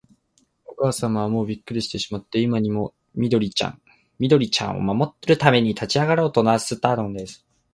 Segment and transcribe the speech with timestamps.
[0.65, 7.45] おかあさまは、もうびっくりしてしまって、今にも、緑ちゃんを守るために立ちあがろうとなすったくらいです。